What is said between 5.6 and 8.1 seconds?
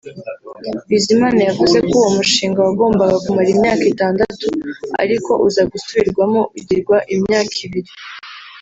gusubirwamo ugirwa imyaka ibiri